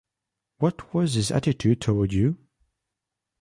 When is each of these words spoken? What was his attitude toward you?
What 0.57 0.95
was 0.95 1.13
his 1.13 1.29
attitude 1.29 1.81
toward 1.81 2.11
you? 2.11 2.39